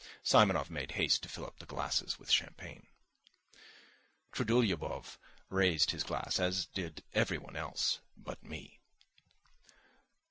Simonov 0.23 0.71
made 0.71 0.93
haste 0.93 1.21
to 1.21 1.29
fill 1.29 1.45
up 1.45 1.59
the 1.59 1.65
glasses 1.67 2.17
with 2.17 2.31
champagne. 2.31 2.87
Trudolyubov 4.31 5.19
raised 5.47 5.91
his 5.91 6.03
glass, 6.03 6.39
as 6.39 6.65
did 6.65 7.03
everyone 7.13 7.55
else 7.55 7.99
but 8.17 8.41
me. 8.43 8.79